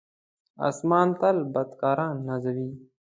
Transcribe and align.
آسمان 0.67 1.07
تل 1.19 1.37
بدکاران 1.53 2.15
نازوي. 2.27 2.69